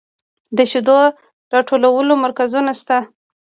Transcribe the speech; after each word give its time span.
د 0.57 0.59
شیدو 0.71 0.99
راټولولو 1.53 2.13
مرکزونه 2.23 2.71
شته 2.79 2.97